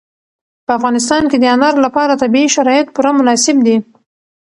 په 0.65 0.71
افغانستان 0.77 1.23
کې 1.29 1.37
د 1.39 1.45
انارو 1.55 1.79
لپاره 1.85 2.19
طبیعي 2.23 2.47
شرایط 2.55 2.87
پوره 2.95 3.11
مناسب 3.19 3.55
دي. 3.65 3.77